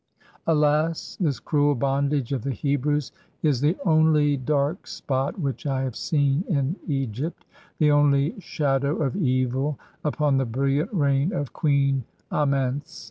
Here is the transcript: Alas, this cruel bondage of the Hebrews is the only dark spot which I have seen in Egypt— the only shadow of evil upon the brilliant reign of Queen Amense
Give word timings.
Alas, 0.47 1.15
this 1.19 1.39
cruel 1.39 1.75
bondage 1.75 2.33
of 2.33 2.41
the 2.41 2.49
Hebrews 2.49 3.11
is 3.43 3.61
the 3.61 3.77
only 3.85 4.35
dark 4.35 4.87
spot 4.87 5.39
which 5.39 5.67
I 5.67 5.83
have 5.83 5.95
seen 5.95 6.43
in 6.49 6.75
Egypt— 6.87 7.45
the 7.77 7.91
only 7.91 8.33
shadow 8.39 8.95
of 8.95 9.15
evil 9.15 9.77
upon 10.03 10.37
the 10.37 10.45
brilliant 10.45 10.91
reign 10.91 11.31
of 11.33 11.53
Queen 11.53 12.05
Amense 12.31 12.99